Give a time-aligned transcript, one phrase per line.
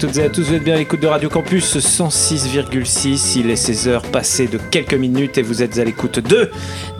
[0.00, 3.38] toutes et à tous, vous êtes bien à l'écoute de Radio Campus 106,6.
[3.38, 6.50] Il est 16h passées de quelques minutes et vous êtes à l'écoute de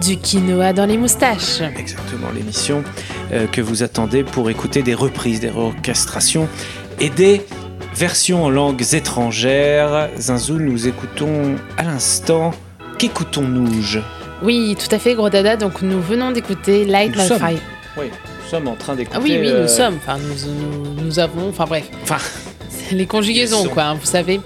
[0.03, 1.63] Du quinoa dans les moustaches.
[1.79, 2.85] exactement l'émission
[3.33, 6.47] euh, que vous attendez pour écouter des reprises, des orchestrations
[7.01, 7.41] et des
[7.95, 10.11] versions en langues étrangères.
[10.19, 12.51] Zinzou, nous écoutons à l'instant.
[12.99, 13.71] Qu'écoutons-nous
[14.43, 15.57] Oui, tout à fait, gros dada.
[15.57, 17.27] Donc, nous venons d'écouter Light My.
[17.27, 17.61] Fire.
[17.97, 19.17] Oui, nous sommes en train d'écouter.
[19.19, 19.97] Ah oui, oui, euh, nous sommes.
[19.97, 21.49] Enfin, nous, nous, nous avons.
[21.49, 21.89] Enfin, bref.
[22.03, 22.19] Enfin,
[22.97, 24.41] les conjugaisons, quoi, hein, vous savez.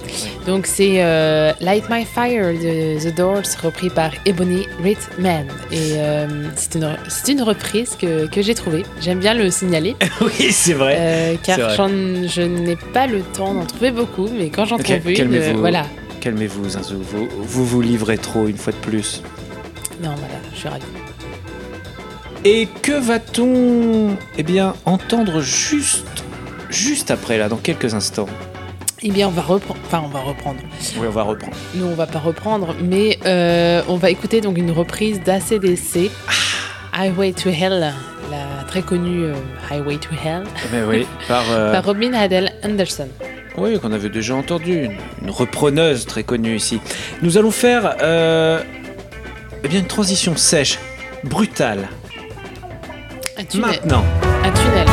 [0.46, 5.46] Donc, c'est euh, Light My Fire de The Doors, repris par Ebony Ritman.
[5.70, 6.96] Et euh, c'est une,
[7.28, 8.84] une reprise que, que j'ai trouvée.
[9.00, 9.96] J'aime bien le signaler.
[10.20, 10.96] oui, c'est vrai.
[10.98, 11.76] euh, car vrai.
[11.76, 15.58] je n'ai pas le temps d'en trouver beaucoup, mais quand j'en trouve une, calmez-vous.
[15.60, 15.86] voilà.
[16.20, 16.98] Calmez-vous, Zinzou.
[17.02, 19.22] Vous, vous vous livrez trop une fois de plus.
[20.02, 20.84] Non, voilà, je suis ravie.
[22.46, 26.24] Et que va-t-on eh bien, entendre juste,
[26.74, 28.28] juste après, là, dans quelques instants
[29.02, 29.80] Eh bien, on va reprendre.
[29.86, 30.58] Enfin, on va reprendre.
[30.98, 31.56] Oui, on va reprendre.
[31.74, 36.10] Nous, on va pas reprendre, mais euh, on va écouter donc une reprise d'ACDC,
[36.92, 37.92] Highway to Hell,
[38.30, 39.34] la très connue euh,
[39.70, 40.42] Highway to Hell,
[40.72, 43.08] Mais oui, par, euh, par Robin Adele Anderson.
[43.56, 46.80] oui, qu'on avait déjà entendu, une, une repreneuse très connue ici.
[47.22, 50.78] Nous allons faire eh bien, une transition sèche,
[51.24, 51.88] brutale,
[53.38, 53.66] Un tunnel.
[53.70, 54.04] maintenant.
[54.44, 54.86] Un tunnel.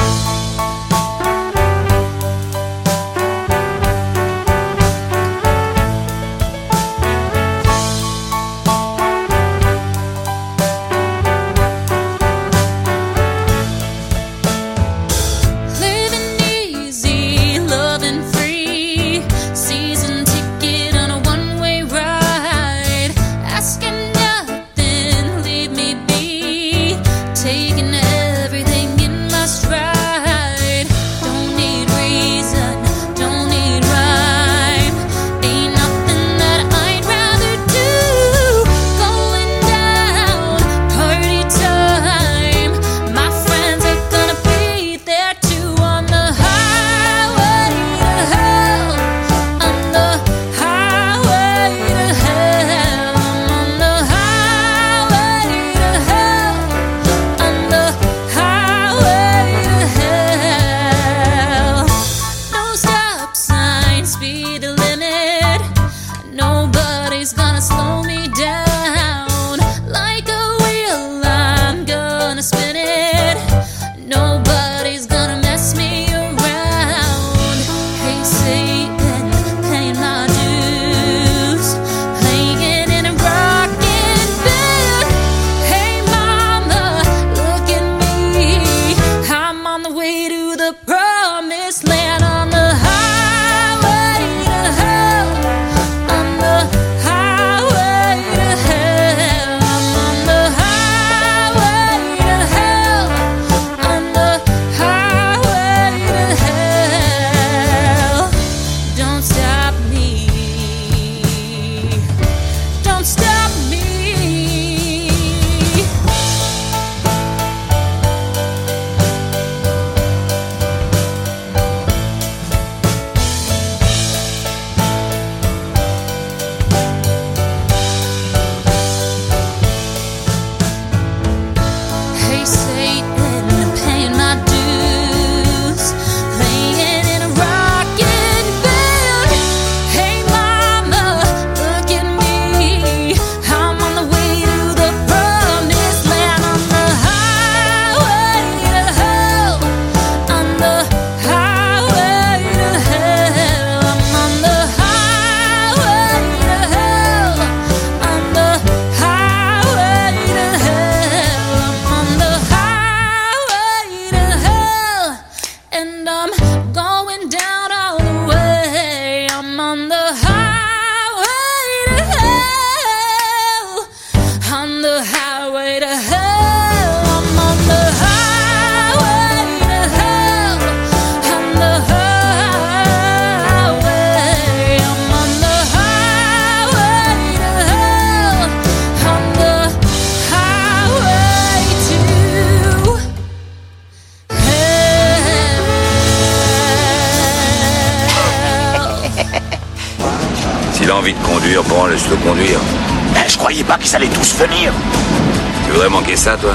[206.21, 206.53] Ça, toi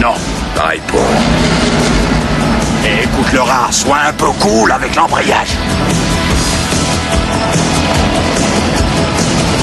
[0.00, 0.14] Non.
[0.54, 1.02] Pareil pour eux.
[2.86, 5.48] Et écoute le rat, sois un peu cool avec l'embrayage.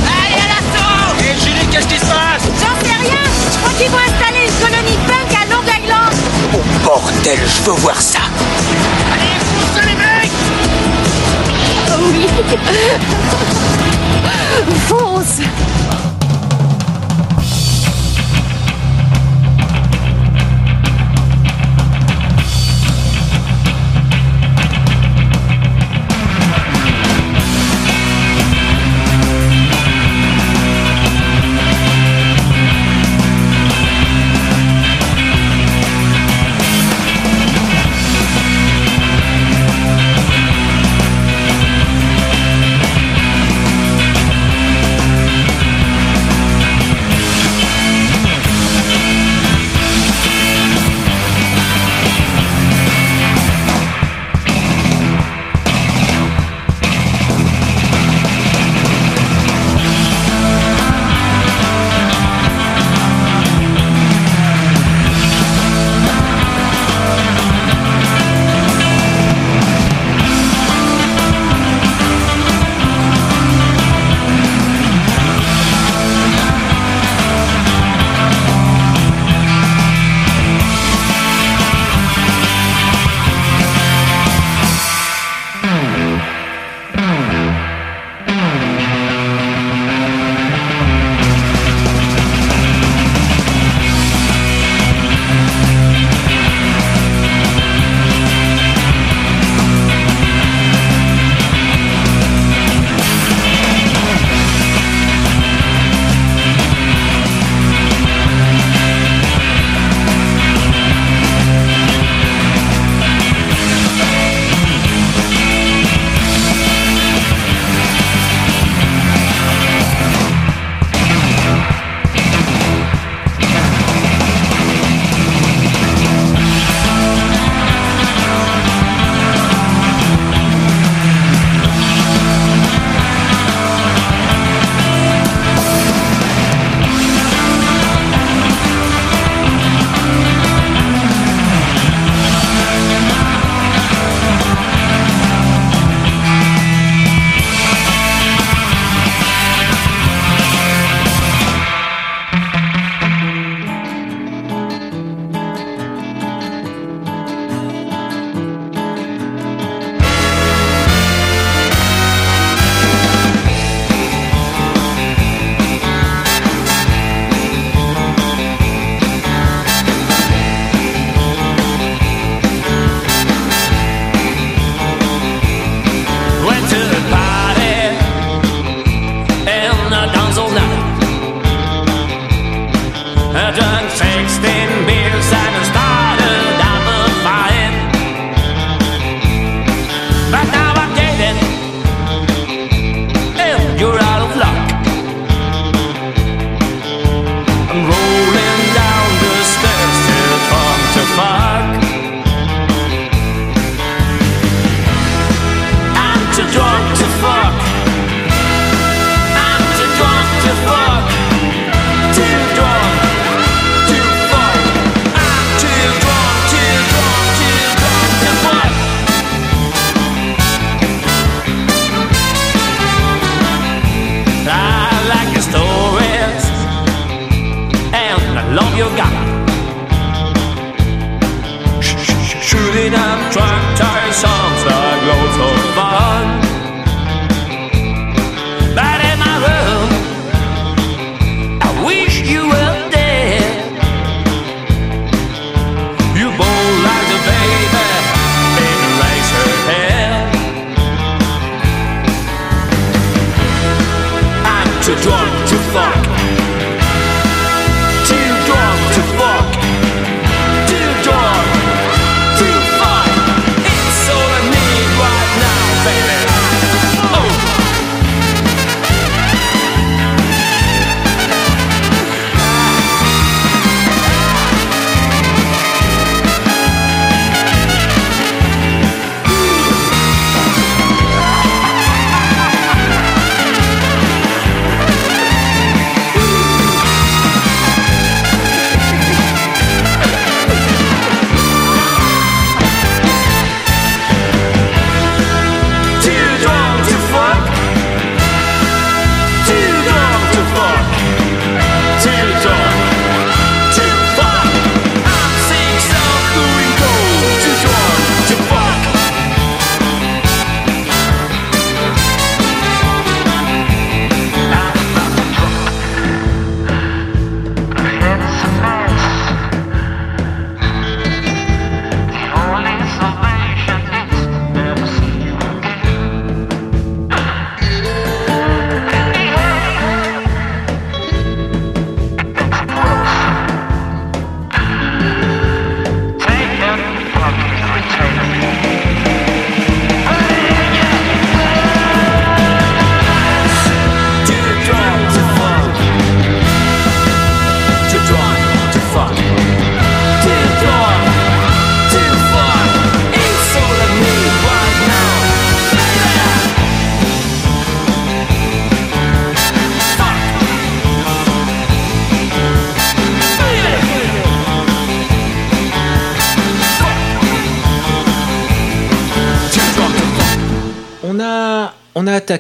[0.04, 3.90] Allez à l'assaut Et Julie, qu'est-ce qui se passe J'en sais rien Je crois qu'ils
[3.90, 6.14] vont installer une colonie punk à Long Island
[6.54, 8.20] Oh bordel, je veux voir ça.
[9.14, 10.36] Allez, pousse les mecs
[12.02, 12.28] Oui
[14.90, 15.40] Fonce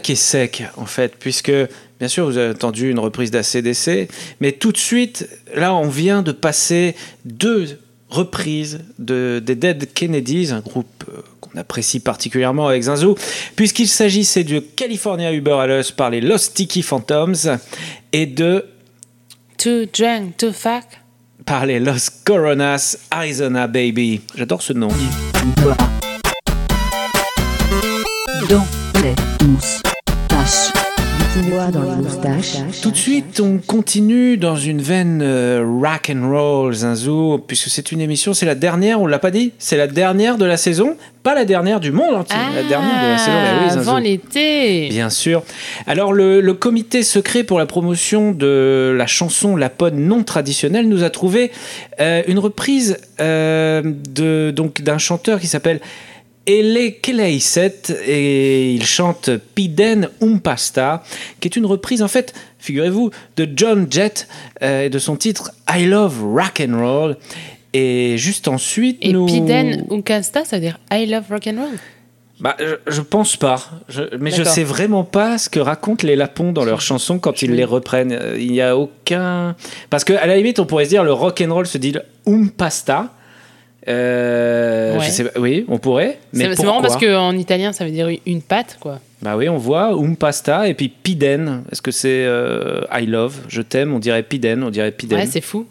[0.02, 1.52] a attaqué sec, en fait, puisque,
[2.00, 6.24] bien sûr, vous avez entendu une reprise d'ACDC, mais tout de suite, là, on vient
[6.24, 7.80] de passer deux
[8.10, 13.16] reprises de, des Dead Kennedys, un groupe euh, qu'on apprécie particulièrement avec Zinzou,
[13.56, 17.58] puisqu'il s'agissait de California Uber Alles par les Lost Sticky Phantoms
[18.12, 18.66] et de
[19.58, 20.84] Too drunk, too fuck.
[21.46, 24.22] par les Los Coronas Arizona Baby.
[24.36, 24.90] J'adore ce nom.
[28.50, 28.66] Dans
[29.02, 29.16] les
[29.46, 29.91] moustaches.
[31.34, 32.58] Du quinoa dans les moustaches.
[32.82, 37.94] Tout de suite, on continue dans une veine euh, rock and roll, Zinzou, puisque c'est
[37.94, 40.98] une émission, c'est la dernière, on l'a pas dit, c'est la dernière de la saison,
[41.24, 43.32] pas la dernière du monde entier, la dernière de la saison.
[43.32, 43.80] bah oui, Zinzou.
[43.80, 44.90] Ah, avant l'été.
[44.90, 45.44] Bien sûr.
[45.88, 51.04] Alors, le, le comité secret pour la promotion de la chanson Lapone non traditionnelle nous
[51.04, 51.52] a trouvé
[52.02, 55.80] euh, une reprise euh, de, donc, d'un chanteur qui s'appelle
[56.48, 61.04] Ele Keleiset et il chante Piden Umpasta,
[61.40, 64.28] qui est une reprise, en fait, figurez-vous, de John Jett
[64.64, 67.18] euh, et de son titre I Love Rock and Roll.
[67.74, 69.26] Et juste ensuite, Et nous...
[69.28, 71.78] Piden Unkasta, ça veut dire I love rock and roll?
[72.42, 73.64] Bah, je, je pense pas.
[73.88, 77.44] Je- mais je sais vraiment pas ce que racontent les Lapons dans leurs chansons quand
[77.44, 78.12] ils les reprennent.
[78.14, 79.56] Euh, Il n'y a aucun.
[79.92, 81.94] Parce que à la limite, on pourrait se dire le rock and roll se dit
[82.26, 83.14] umpasta.
[83.88, 85.06] Euh, Ouais.
[85.06, 86.20] je sais pas- oui, on pourrait.
[86.34, 89.00] Mais C'est marrant parce qu'en italien, ça veut dire une patte, quoi.
[89.22, 91.64] Bah oui, on voit umpasta et puis piden.
[91.72, 95.20] Est-ce que c'est euh, I love, je t'aime On dirait piden, on dirait piden.
[95.20, 95.68] Ouais, c'est fou.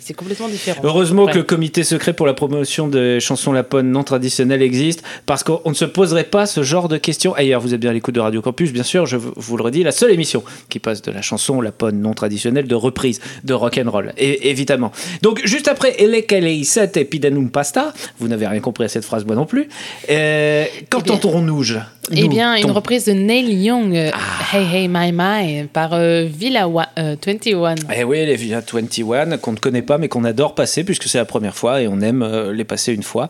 [0.00, 0.80] C'est- complètement différent.
[0.82, 1.32] Heureusement Ouais.
[1.32, 5.60] que le comité secret pour la promotion des chansons lapones non traditionnelles existe, parce qu'on
[5.66, 7.60] on ne se poserait pas ce genre de questions ailleurs.
[7.60, 9.92] Vous êtes bien à l'écoute de Radio Campus, bien sûr, je vous- le redis, la
[9.92, 13.90] seule émission qui passe de la chanson lapone non traditionnelle de reprise de rock and
[13.90, 14.92] roll, et, évidemment.
[15.22, 19.24] Donc juste après Ele 7 et Pidanum Pasta, vous n'avez rien compris à cette phrase,
[19.26, 19.68] moi non plus.
[20.10, 21.64] Euh, Qu'entendrons-nous
[22.12, 24.56] Eh nous, bien, une ton- reprise de Neil Young, euh, Ah.
[24.56, 27.74] Hey Hey My My, par euh, Villa Wa- euh, 21.
[27.94, 31.18] Eh oui, les Villa 21, qu'on ne connaît pas, mais qu'on adore passer, puisque c'est
[31.18, 33.28] la première fois et on aime euh, les passer une fois.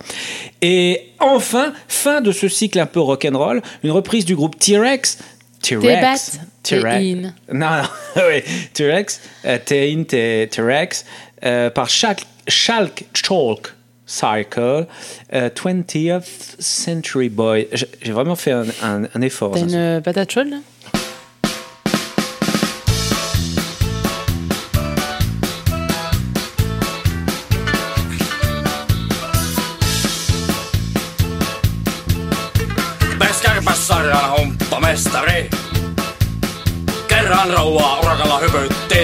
[0.62, 5.18] Et enfin, fin de ce cycle un peu rock'n'roll, une reprise du groupe T-Rex.
[5.62, 6.38] T-Rex.
[6.62, 7.32] T-Rex.
[7.52, 7.82] Non, non,
[8.16, 8.42] oui,
[8.72, 11.04] T-Rex, euh, Tein, T- T-Rex,
[11.44, 13.04] euh, par Shulk Chalk
[14.06, 14.86] Cycle,
[15.34, 17.68] euh, 20th Century Boy.
[17.72, 19.52] J'ai vraiment fait un, un- un effort.
[19.52, 20.58] T'as une euh, patate chaude, là?
[33.18, 35.50] Peskärpässarjan humppamestari.
[37.08, 39.02] Kerran rouvaa urakalla hypytti.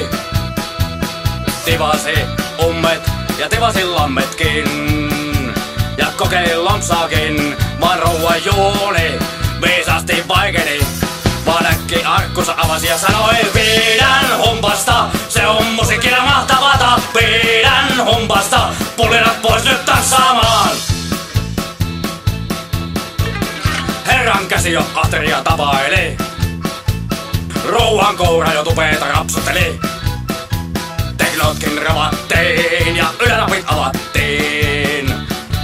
[1.65, 2.17] Tivasi
[2.69, 3.01] ummet
[3.43, 4.65] ja tivasi lammetkin.
[5.99, 9.19] Ja kokeili lompsaakin, vaan rouva juoni
[9.63, 10.87] viisasti vaikeni.
[11.47, 19.43] Vaan äkki arkkunsa avasi ja sanoi Pidän humpasta, se on musiikkia mahtavata Pidän humpasta, pulinat
[19.43, 20.71] pois nyt tanssaamaan
[24.07, 26.17] Herran käsi jo ahteria tapaili.
[27.69, 29.81] Rouhan koura jo tupeeta rapsutteli.
[31.43, 35.15] Teknotkin ravattiin ja ylänapit avattiin.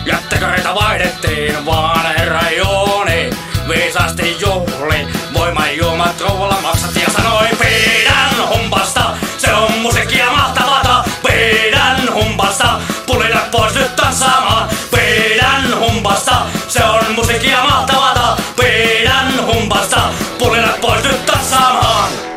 [0.07, 3.31] Jätteköreitä vaihdettiin, vaan herra Jooni
[3.69, 5.09] viisasti juhli.
[5.35, 13.75] Voimajuomat rouvalla maksat ja sanoi Pidän humpasta, se on musiikkia mahtavata Pidän humpasta, pulinat pois
[13.75, 16.37] nyt tanssaamaan Pidän humpasta,
[16.69, 20.01] se on musiikkia mahtavata Pidän humpasta,
[20.39, 22.28] pulinat pois nyt tanssaamaan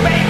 [0.00, 0.21] Les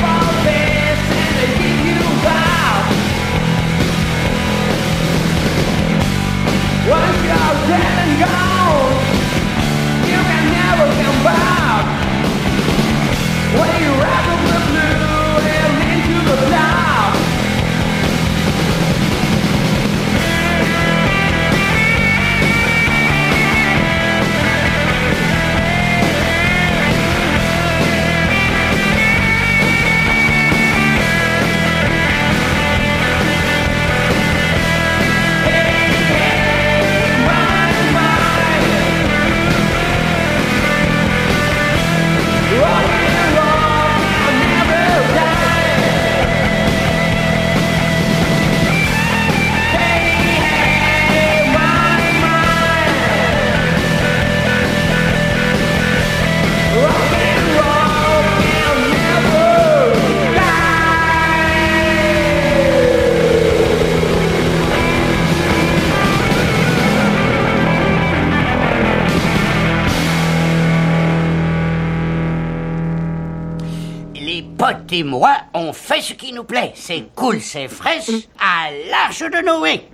[74.92, 76.72] et moi, on fait ce qui nous plaît.
[76.74, 79.88] C'est cool, c'est fraîche, à l'arche de Noé.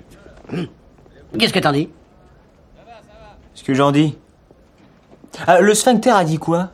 [0.53, 0.67] Hum.
[1.39, 1.89] Qu'est-ce que t'en dis?
[3.55, 4.17] Ce que j'en dis?
[5.47, 6.71] Ah, le sphincter a dit quoi?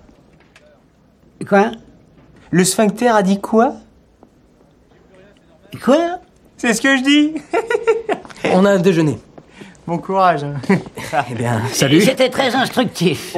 [1.47, 1.73] Quoi?
[2.51, 3.75] Le sphincter a dit quoi?
[5.83, 6.21] Quoi?
[6.57, 7.35] C'est ce que je dis
[8.53, 9.19] On a un déjeuner.
[9.87, 10.41] Bon courage.
[11.31, 13.37] Eh bien, C'était très instructif.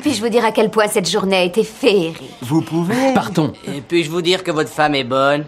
[0.00, 3.52] Puis-je vous dire à quel point cette journée a été féerique Vous pouvez partons.
[3.66, 5.44] Et puis-je vous dire que votre femme est bonne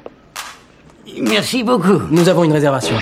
[1.18, 2.00] Merci beaucoup.
[2.10, 2.96] Nous avons une réservation.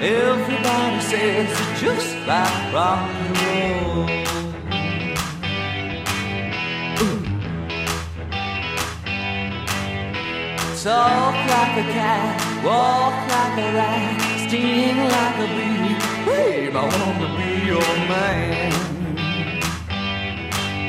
[0.00, 4.06] Everybody says it's just like rock and roll.
[10.80, 15.96] Talk like a cat, walk like a rat, sting like a bee.
[16.24, 18.72] Babe, I wanna be your man.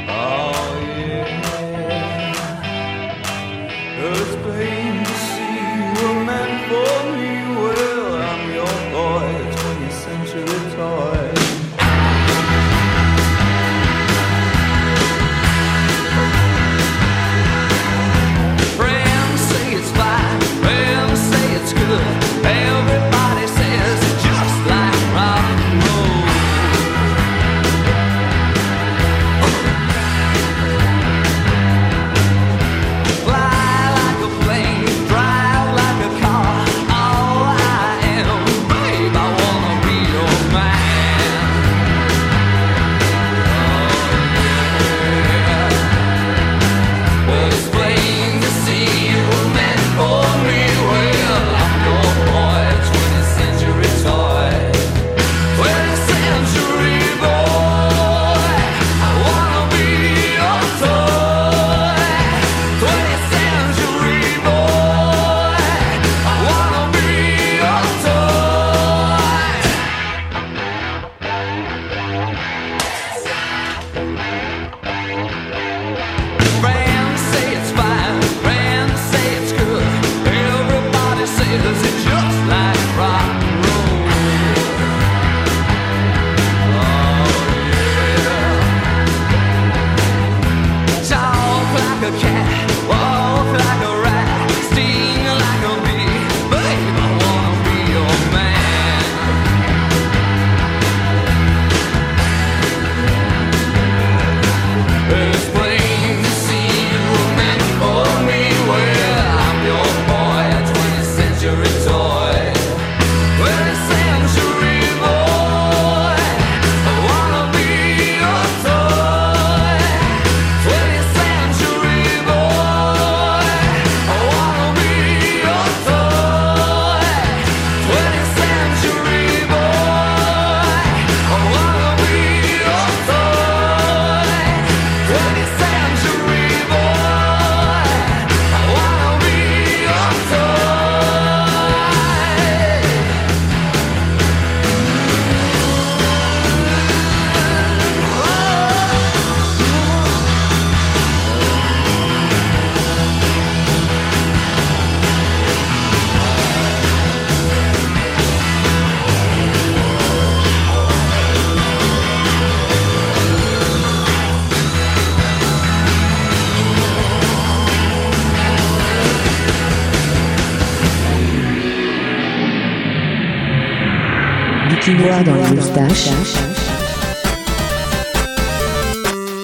[0.08, 0.89] Oh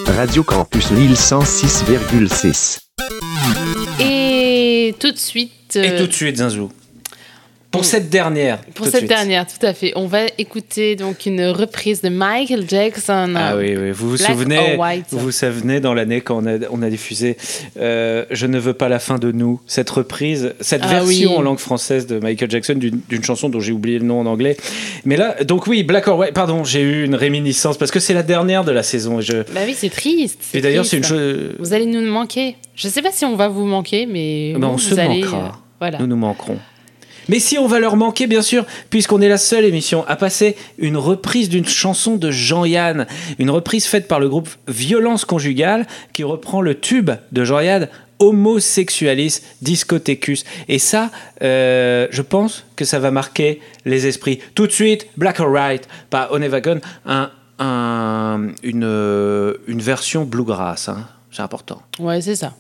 [0.08, 2.80] Radio Campus Lille 106,6.
[4.00, 5.76] Et tout de suite.
[5.76, 6.72] Et euh, tout de suite, Zinzou.
[7.76, 8.60] Pour cette dernière.
[8.74, 9.10] Pour cette suite.
[9.10, 9.92] dernière, tout à fait.
[9.96, 13.34] On va écouter donc une reprise de Michael Jackson.
[13.36, 13.92] Ah oui, oui.
[13.92, 14.78] Vous vous Black souvenez,
[15.12, 17.38] vous vous souvenez dans l'année quand on a, on a diffusé
[17.80, 21.38] euh, Je ne veux pas la fin de nous, cette reprise, cette Ah version oui.
[21.38, 24.58] en langue française de Michael Jackson d'une chanson dont j'ai oublié le nom en anglais.
[25.06, 28.14] Mais là, donc oui, Black or White, pardon, j'ai eu une réminiscence parce que c'est
[28.14, 29.20] la dernière de la saison.
[29.20, 29.34] Et, je...
[29.54, 30.40] Bah oui, c'est triste.
[30.54, 31.36] et d'ailleurs, c'est une chose.
[31.60, 32.56] Vous allez nous manquer.
[32.76, 35.38] Je sais pas si on va vous manquer, mais vous, on se allez, manquera.
[35.38, 36.00] euh, voilà.
[36.00, 36.58] Nous nous manquerons.
[37.30, 40.56] Mais si on va leur manquer, bien sûr, puisqu'on est la seule émission à passer
[40.78, 43.08] une reprise d'une chanson de Jean-Yann,
[43.40, 49.42] une reprise faite par le groupe Violence Conjugale, qui reprend le tube de Jean-Yann, Homosexualis
[49.62, 50.46] Discothecus.
[50.68, 51.12] Et ça,
[51.42, 54.40] euh, je pense que ça va marquer les esprits.
[54.54, 61.08] Tout de suite, Black or White, pas Onevagon, un, euh, une version bluegrass, hein.
[61.32, 61.82] c'est important.
[62.00, 62.54] Ouais, c'est ça.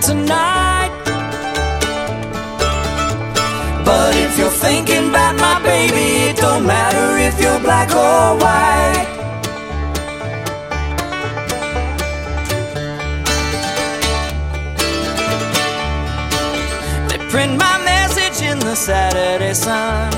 [0.00, 0.90] Tonight.
[3.84, 9.08] But if you're thinking about my baby it don't matter if you're black or white.
[17.08, 20.12] They print my message in the Saturday Sun.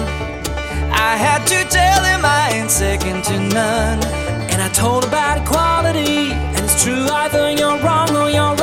[0.92, 4.04] I had to tell them I ain't second to none.
[4.52, 8.61] And I told about equality, and it's true either you're wrong or you're right.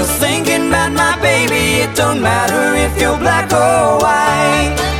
[0.00, 4.99] You're thinking about my baby, it don't matter if you're black or white.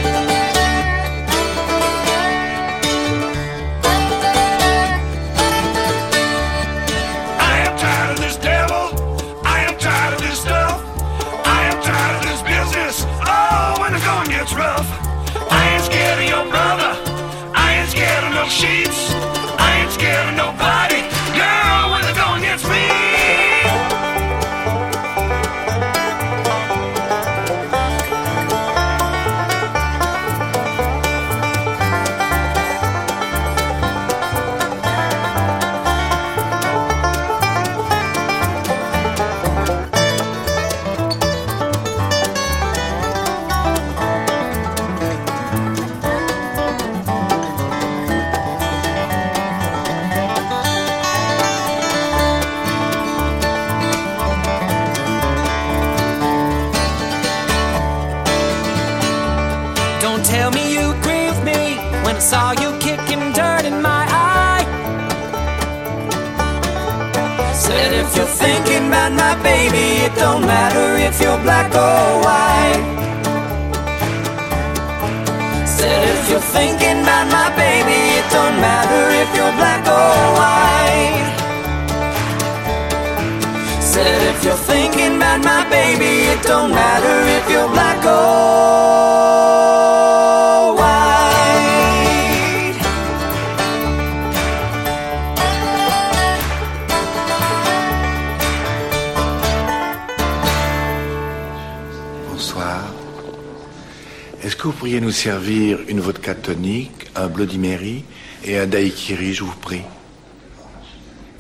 [104.42, 108.05] Est-ce que vous pourriez nous servir une vodka tonique, un Bloody Mary
[108.42, 109.83] et un daiquiri, je vous prie?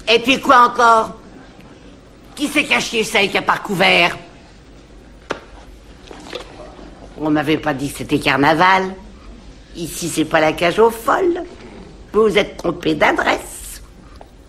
[0.06, 1.16] Et puis quoi encore?
[2.34, 4.18] Qui s'est caché ça avec un par couvert
[7.18, 8.94] On m'avait pas dit que c'était carnaval.
[9.76, 11.42] Ici, c'est pas la cage aux folles.
[12.12, 13.82] Vous vous êtes trompé d'adresse.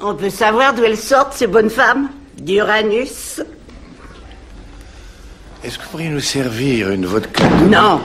[0.01, 2.09] On peut savoir d'où elles sortent, ces bonnes femmes?
[2.37, 3.41] D'Uranus.
[5.63, 8.01] Est-ce que vous pourriez nous servir une vodka Non,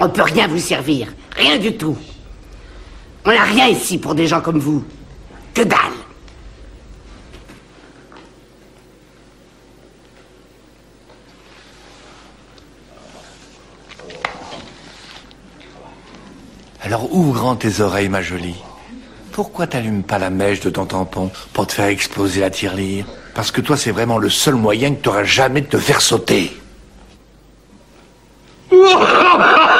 [0.00, 1.08] on peut rien vous servir.
[1.36, 1.96] Rien du tout.
[3.24, 4.82] On n'a rien ici pour des gens comme vous.
[5.54, 5.78] Que dalle.
[16.82, 18.56] Alors ouvre grand tes oreilles, ma jolie?
[19.32, 23.06] Pourquoi t'allumes pas la mèche de ton tampon pour te faire exploser la tirelire?
[23.34, 26.56] Parce que toi, c'est vraiment le seul moyen que t'auras jamais de te faire sauter.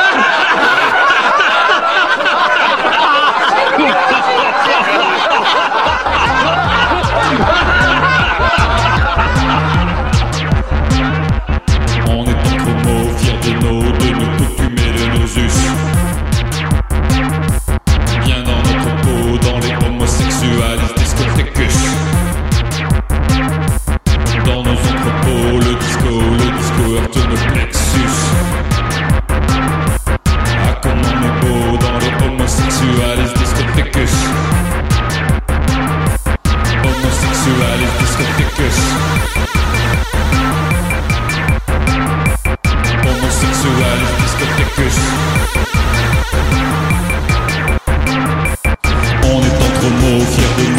[49.23, 50.70] On est entre mots, fiers de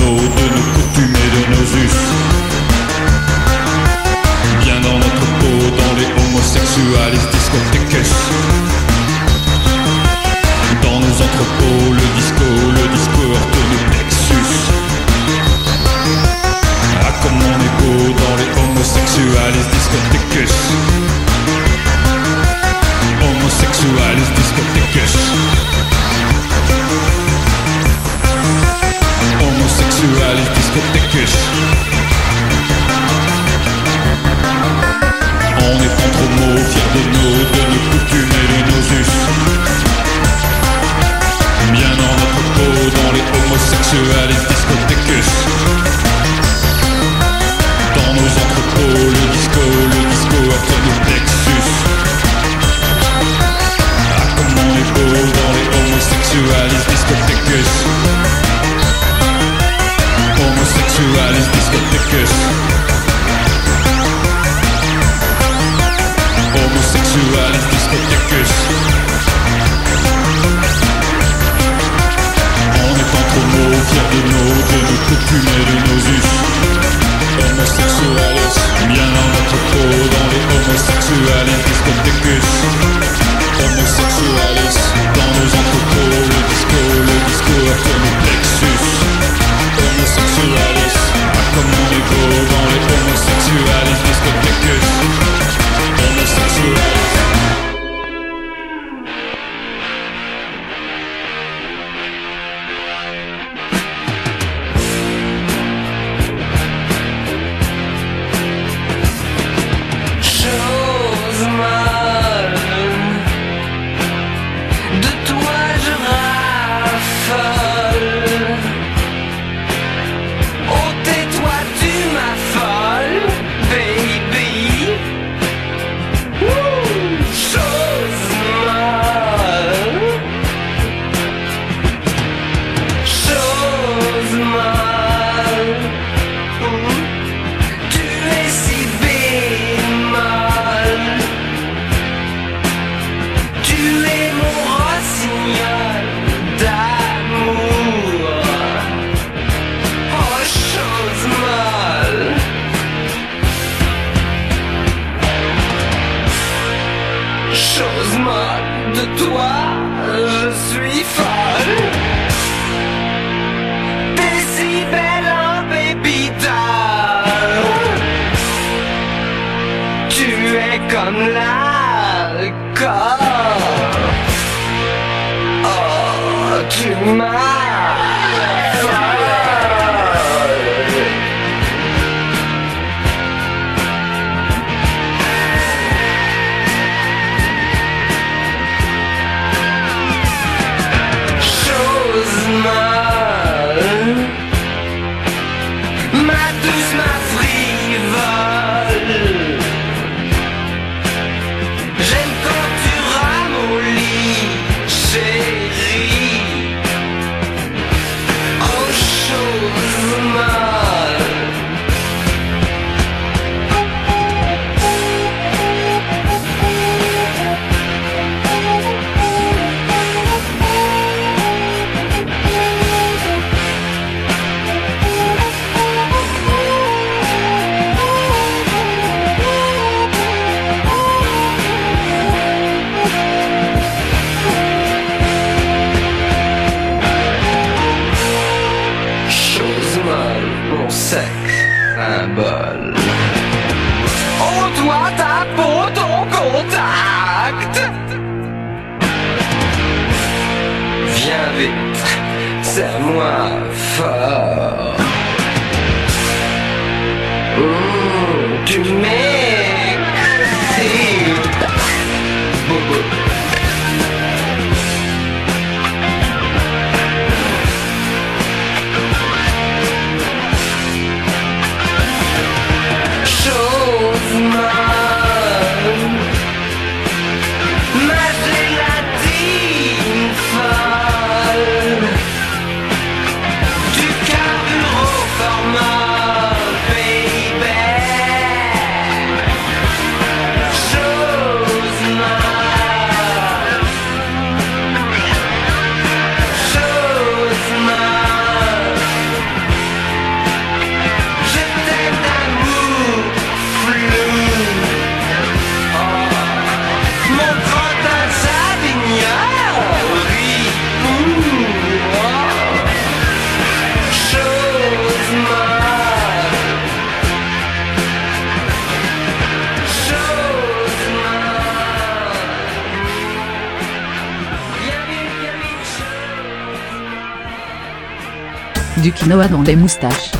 [329.48, 330.30] dans les moustaches.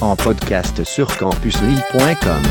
[0.00, 2.42] En podcast sur campusly.com.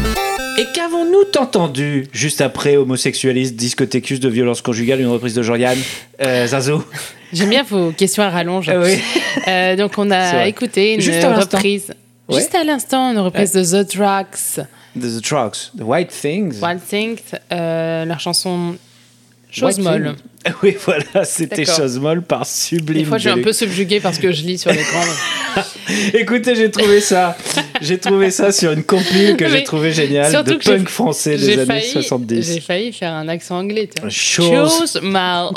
[0.60, 5.74] Et qu'avons-nous entendu juste après homosexualiste, discothècus de violence conjugale, une reprise de Jorian
[6.22, 6.84] euh, Zazo
[7.34, 8.70] J'aime bien vos questions à rallonge.
[8.70, 8.96] Euh,
[9.48, 11.94] euh, donc on a écouté une juste reprise.
[12.30, 14.66] Juste à l'instant, une reprise de The Drugs.
[15.00, 16.62] The, Drugs, The White Things.
[16.62, 17.22] White Things,
[17.52, 18.76] euh, leur chanson
[19.52, 20.16] Chose molle.
[20.64, 23.00] Oui, voilà, c'était chose molle par Sublime.
[23.00, 23.58] Des fois, je suis un peu Deluxe.
[23.60, 25.02] subjuguée parce que je lis sur l'écran.
[26.14, 27.38] Écoutez, j'ai trouvé ça.
[27.82, 31.54] J'ai trouvé ça sur une compile que j'ai trouvé géniale de que punk français des
[31.60, 32.54] années failli- 70.
[32.54, 33.90] J'ai failli faire un accent anglais.
[34.08, 34.50] Chose-
[34.94, 35.50] Chose mal.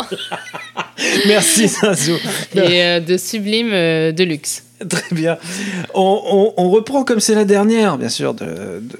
[1.27, 2.17] Merci Zazou.
[2.57, 4.65] Et euh, de sublime euh, de luxe.
[4.89, 5.39] Très bien.
[5.95, 8.99] On, on- on reprend comme c'est la dernière, bien sûr, de, de,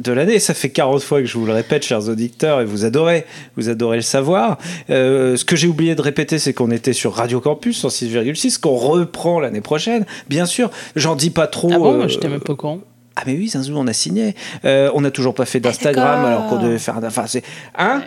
[0.00, 0.38] de l'année.
[0.38, 3.26] Ça fait 40 fois que je vous le répète, chers auditeurs, et vous adorez,
[3.56, 4.58] vous adorez le savoir.
[4.90, 8.76] Euh, ce que j'ai oublié de répéter, c'est qu'on était sur Radio Campus 106,6, qu'on
[8.76, 10.04] reprend l'année prochaine.
[10.28, 11.70] Bien sûr, j'en dis pas trop.
[11.72, 12.80] Ah bon, euh, je même pas au courant.
[13.16, 14.34] Ah mais oui, Zinzou, on a signé.
[14.64, 16.98] Euh, on n'a toujours pas fait d'Instagram alors qu'on devait faire...
[17.04, 17.44] Enfin, c'est...
[17.76, 18.02] Hein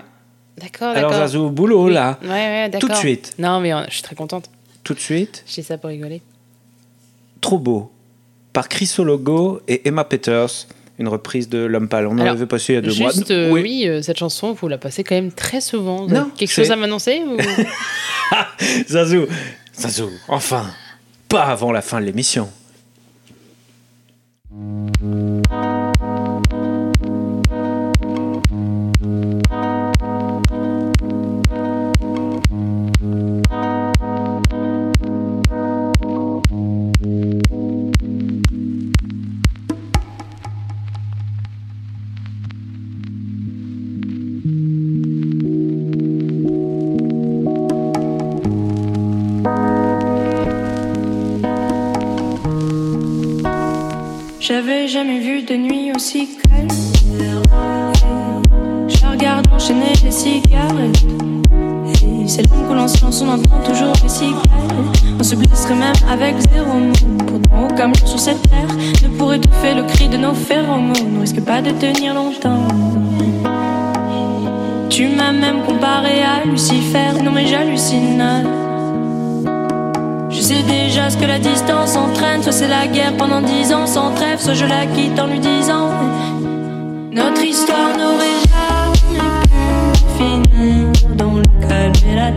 [0.57, 1.13] D'accord, Alors.
[1.13, 2.19] Zinzou, boulot là.
[2.23, 2.89] Ouais, ouais, d'accord.
[2.89, 3.33] Tout de suite.
[3.37, 4.49] Non, mais euh, je suis très contente.
[4.83, 5.43] Tout de suite.
[5.47, 6.21] Je dis ça pour rigoler.
[7.41, 7.91] Trop beau.
[8.53, 10.67] Par Chris Logo et Emma Peters.
[10.99, 12.07] Une reprise de L'Homme Pâle.
[12.07, 13.11] On en Alors, avait passé il y a deux mois.
[13.11, 16.07] Juste, euh, oui, euh, cette chanson, vous la passez quand même très souvent.
[16.07, 17.37] Non, quelque chose à m'annoncer ou...
[18.87, 19.25] Zazou,
[19.75, 20.65] Zazou, enfin,
[21.29, 22.49] pas avant la fin de l'émission.
[54.65, 56.69] J'avais jamais vu de nuit aussi calme.
[58.87, 61.05] Je regarde enchaîner les cigarettes.
[62.01, 64.39] Et c'est long que l'on se lance, on entend toujours les cigales.
[65.19, 66.93] On se blesserait même avec zéro mot.
[67.27, 68.69] Pourtant, aucun mur sur cette terre
[69.03, 71.17] ne pourrait étouffer le cri de nos phéromones.
[71.17, 72.65] On risque pas de tenir longtemps.
[74.89, 78.62] Tu m'as même comparé à Lucifer, non mais j'hallucine.
[80.53, 82.43] Sais déjà ce que la distance entraîne.
[82.43, 85.39] Soit c'est la guerre pendant dix ans sans trêve, soit je la quitte en lui
[85.39, 85.89] disant
[87.11, 89.39] Notre histoire n'aurait jamais
[89.89, 92.31] pu finir dans le calme et la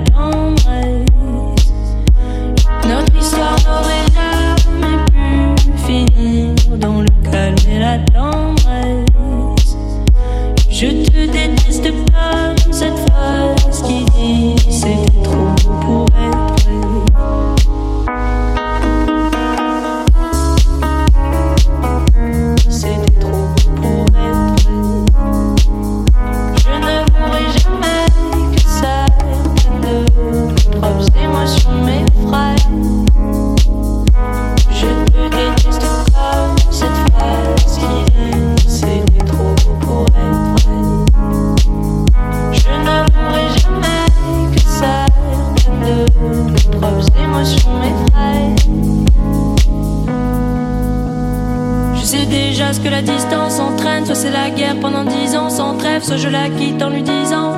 [54.81, 57.53] pendant dix ans sans trêve, soit je la quitte en lui disant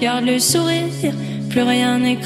[0.00, 1.12] Garde le sourire,
[1.50, 2.18] plus rien n'est.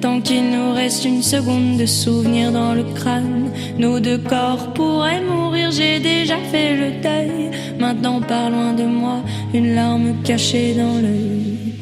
[0.00, 5.20] Tant qu'il nous reste une seconde de souvenir dans le crâne, nos deux corps pourraient
[5.20, 5.70] mourir.
[5.72, 7.50] J'ai déjà fait le deuil.
[7.80, 9.20] Maintenant, par loin de moi,
[9.52, 11.74] une larme cachée dans l'œil.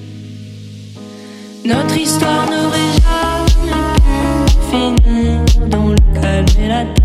[1.66, 3.76] Notre histoire n'aurait jamais
[4.46, 6.95] pu finir dans le calme et la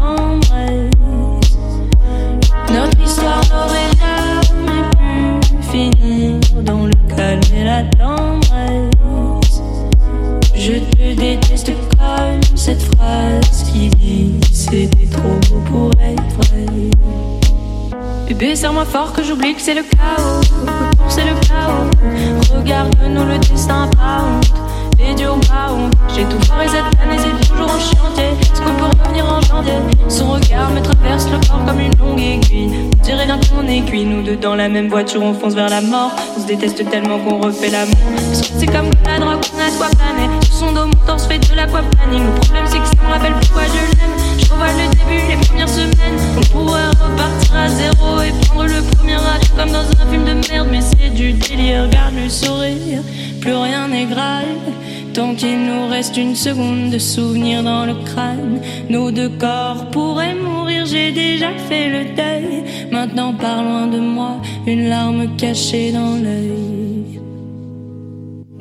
[10.63, 16.65] Je te déteste comme cette phrase qui dit c'était trop beau pour être vrai.
[18.27, 20.41] Bébé, serre-moi fort que j'oublie que c'est le chaos.
[21.09, 22.55] C'est le chaos.
[22.55, 24.60] Regarde-nous le destin pas honte.
[25.01, 25.93] Ont pas honte.
[26.15, 28.29] J'ai tout foiré cette année, c'est toujours en chantier.
[28.41, 29.73] Est-ce qu'on peut revenir en janvier
[30.07, 32.89] Son regard me traverse le corps comme une longue aiguille.
[32.99, 34.03] On dirait bien qu'on est cuit.
[34.05, 36.11] Nous deux dans la même voiture, on fonce vers la mort.
[36.35, 37.95] On se déteste tellement qu'on refait l'amour.
[38.15, 40.29] Parce c'est comme la drogue, on a de quoi planer.
[40.45, 42.25] Sur son dos, mon torse fait de l'aquaplaning.
[42.25, 44.39] Le problème, c'est que ça me rappelle pourquoi je l'aime.
[44.39, 46.19] Je revois le début, les premières semaines.
[46.37, 50.47] On pourrait repartir à zéro et prendre le premier âge comme dans un film de
[50.49, 50.67] merde.
[50.71, 53.01] Mais c'est du délire, regarde le sourire.
[53.39, 54.45] Plus rien n'est grave.
[55.13, 60.35] Tant qu'il nous reste une seconde de souvenir dans le crâne, nos deux corps pourraient
[60.35, 60.85] mourir.
[60.85, 62.63] J'ai déjà fait le deuil.
[62.91, 67.19] Maintenant, par loin de moi, une larme cachée dans l'œil.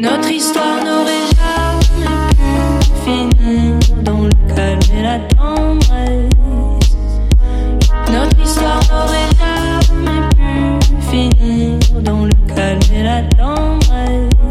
[0.01, 6.91] Notre histoire n'aurait jamais pu finir dans le calme et la tendresse.
[8.11, 14.50] Notre histoire n'aurait jamais pu finir dans le calme et la tendresse.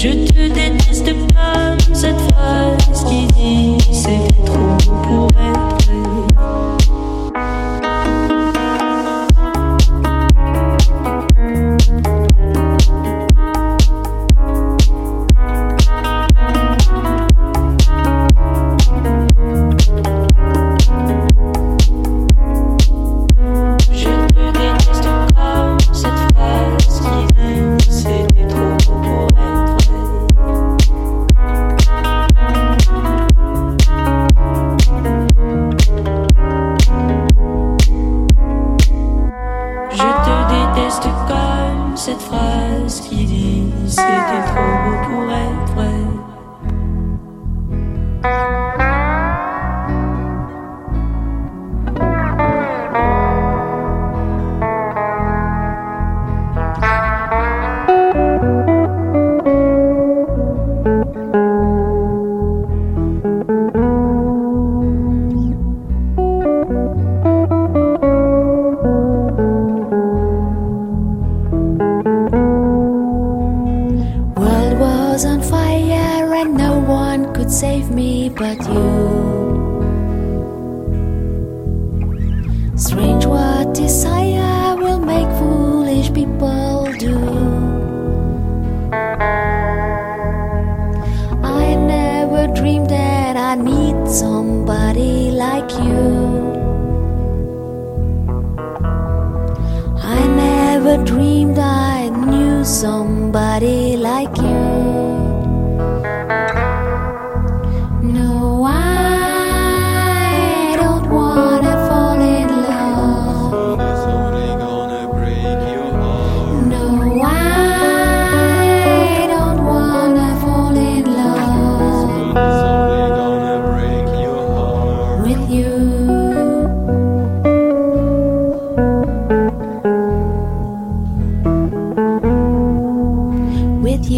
[0.00, 5.67] Je te déteste pas, cette phrase qui dit c'est trop pour elle.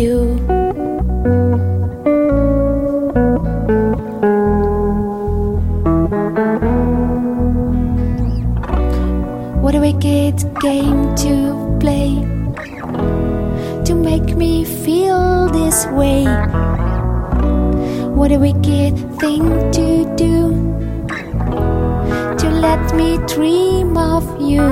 [0.00, 0.24] you.
[9.60, 11.34] What a wicked game to
[11.80, 12.10] play
[13.84, 16.24] to make me feel this way.
[18.18, 19.44] What a wicked thing
[19.76, 20.34] to do
[22.40, 24.64] to let me dream of you.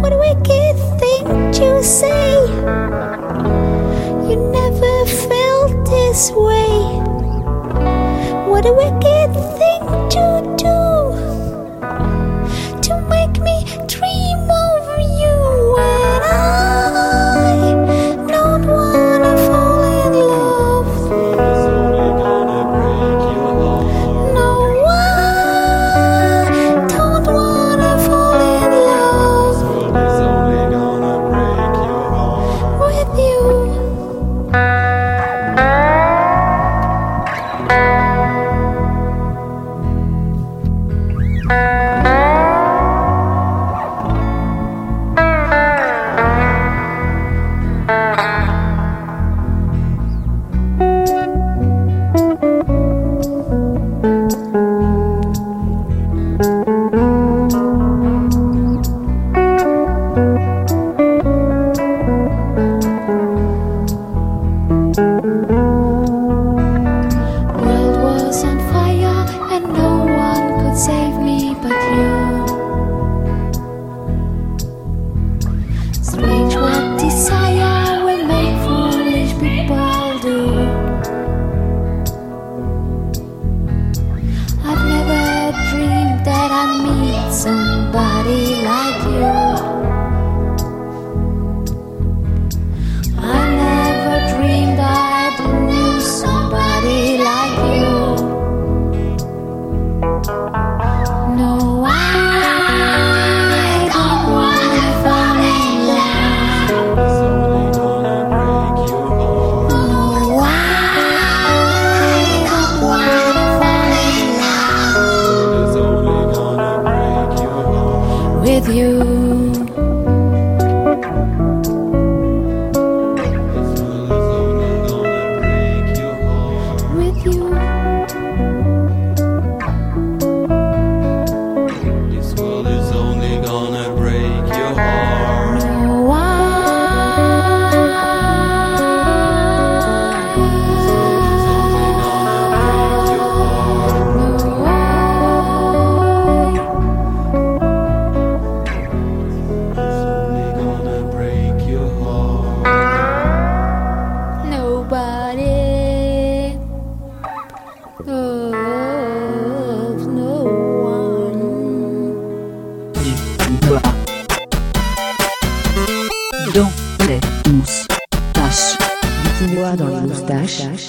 [0.00, 2.41] What a wicked thing to say.
[6.12, 6.68] this way.
[8.46, 10.81] What a wicked thing to do!
[87.32, 88.81] somebody like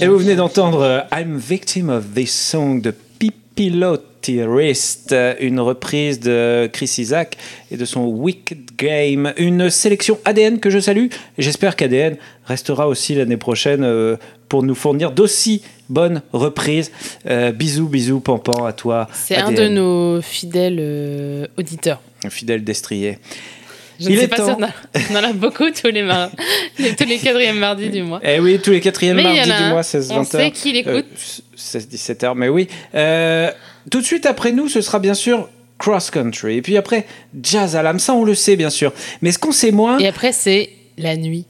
[0.04, 6.20] Et vous venez d'entendre euh, I'm Victim of This Song de Pipilotirist, euh, une reprise
[6.20, 7.38] de Chris Isaac
[7.72, 11.08] et de son Wicked Game, une sélection ADN que je salue.
[11.38, 14.18] J'espère qu'ADN restera aussi l'année prochaine euh,
[14.50, 16.92] pour nous fournir d'aussi bonnes reprises.
[17.26, 19.08] Euh, bisous, bisous, Pampan, à toi.
[19.14, 22.02] C'est un de nos fidèles auditeurs.
[22.26, 23.20] Un fidèle destrier.
[24.00, 24.48] Je Il ne sais est pas temps.
[24.48, 24.70] si on, a,
[25.12, 26.30] on en a beaucoup tous les, mar-
[26.98, 28.20] tous les quatrièmes mardis du mois.
[28.24, 29.70] Eh oui, tous les quatrièmes mardis du un.
[29.70, 31.06] mois, 16-20 On sait qui l'écoute.
[31.58, 32.68] 16-17 heures, mais oui.
[32.96, 33.52] Euh,
[33.92, 36.58] tout de suite après nous, ce sera bien sûr Cross Country.
[36.58, 37.06] Et puis après,
[37.42, 38.94] Jazz à l'âme, ça on le sait bien sûr.
[39.22, 40.00] Mais ce qu'on sait moins...
[40.00, 41.46] Et après, c'est la nuit.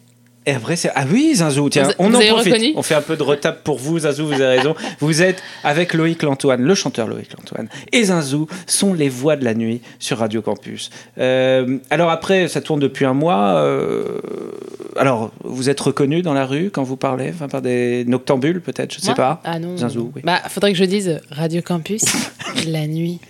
[0.45, 0.91] Et après, c'est.
[0.93, 2.73] Ah oui, Zazou, tiens, Vous- on vous en profite.
[2.75, 4.75] On fait un peu de retape pour vous, Zazou, vous avez raison.
[4.99, 9.45] vous êtes avec Loïc Lantoine, le chanteur Loïc Lantoine, et Zazou sont les voix de
[9.45, 10.89] la nuit sur Radio Campus.
[11.17, 13.55] Euh, alors après, ça tourne depuis un mois.
[13.55, 14.19] euh,
[14.97, 18.93] alors, vous êtes reconnu dans la rue quand vous parlez, enfin par des noctambules peut-être,
[18.93, 19.41] je sais Moi pas.
[19.45, 19.77] Ah non.
[19.77, 20.21] Zazou, oui.
[20.25, 22.03] Bah, faudrait que je dise Radio Campus,
[22.67, 23.19] la nuit.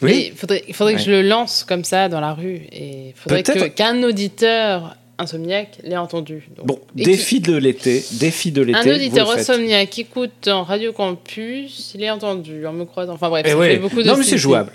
[0.00, 0.32] Oui.
[0.32, 2.60] Il faudrait, que je le lance comme ça dans la rue.
[2.70, 6.48] Et il faudrait que- qu'un auditeur insomniaque l'ait entendu.
[6.56, 8.78] Donc, Bon, et défi de l'été, défi de l'été.
[8.78, 13.14] Un auditeur insomniaque qui écoute en Radio Campus, il est entendu en me croisant.
[13.14, 13.70] Enfin bref, Eh ça ouais.
[13.74, 14.72] fait beaucoup de non, mais c'est jouable.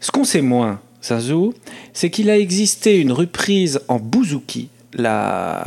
[0.00, 1.54] Ce qu'on sait moins, Zazou,
[1.92, 5.62] c'est qu'il a existé une reprise en bouzouki, la...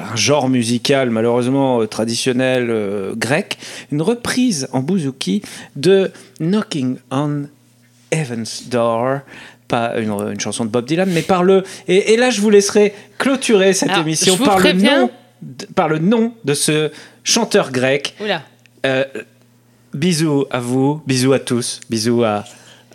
[0.00, 3.58] un genre musical malheureusement euh, traditionnel euh, grec,
[3.92, 5.42] une reprise en bouzouki
[5.76, 7.44] de Knocking on
[8.10, 9.20] Heaven's Door.
[9.68, 11.62] Pas une, une chanson de Bob Dylan, mais par le.
[11.88, 15.10] Et, et là, je vous laisserai clôturer cette Alors, émission par le, nom,
[15.42, 16.90] de- par le nom de ce
[17.22, 18.14] chanteur grec.
[18.20, 18.42] Oula.
[18.86, 19.04] Euh,
[19.94, 22.44] bisous à vous, bisous à tous, bisous à,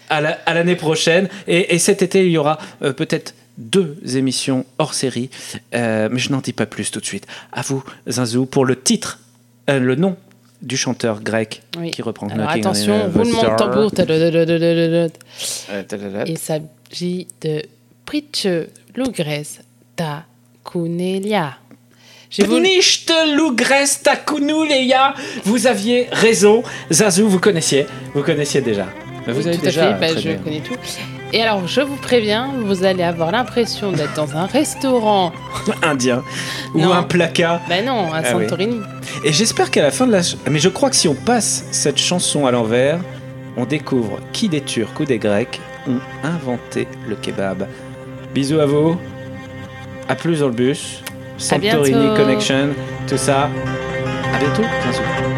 [0.10, 1.30] à la- à l'année prochaine.
[1.48, 5.30] Et, et cet été, il y aura euh, peut-être deux émissions hors série,
[5.76, 7.28] Euh, mais je n'en dis pas plus tout de suite.
[7.52, 9.20] À vous, Zinzou, pour le titre,
[9.68, 10.18] le nom
[10.64, 11.92] du chanteur grec Oui.
[11.92, 13.92] qui reprend Alors attention, roulement de tambour.
[16.28, 17.62] Il s'agit de
[18.06, 18.48] Pritche
[18.96, 19.60] Lugres
[19.96, 20.26] ta
[20.64, 21.58] Kunelia.
[22.30, 25.14] J'ai voulu- Nicht Lugresta Kunuleya.
[25.44, 27.86] Vous aviez raison, Zazou, vous connaissiez,
[28.16, 28.88] vous connaissiez déjà.
[29.28, 30.38] Vous Oui, avez tout déjà à fait, bah, je bien.
[30.40, 30.74] connais tout.
[31.36, 35.34] Et alors, je vous préviens, vous allez avoir l'impression d'être dans un restaurant.
[35.82, 36.24] indien
[36.76, 37.60] ou un placard.
[37.68, 38.44] Ben non, à Ah oui.
[38.44, 38.80] Santorini.
[39.24, 40.22] Et j'espère qu'à la fin de la...
[40.50, 43.00] Mais je crois que si on passe cette chanson à l'envers,
[43.58, 47.68] on découvre qui des Turcs ou des Grecs ont inventé le kebab.
[48.36, 49.00] Bisous à vous.
[50.08, 51.02] À plus dans le bus.
[51.40, 52.16] Santorini.
[52.16, 52.70] Connection.
[53.08, 53.50] Tout ça.
[54.34, 54.64] À bientôt.
[54.86, 55.33] Bisous.